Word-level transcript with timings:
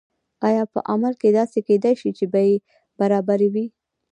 آیا 0.47 0.63
په 0.73 0.79
عمل 0.91 1.13
کې 1.21 1.29
داسې 1.39 1.59
کیدای 1.67 1.93
شي 2.01 2.09
چې 2.17 2.25
بیې 2.33 2.53
برابرې 2.99 3.49
وي؟ 3.53 3.65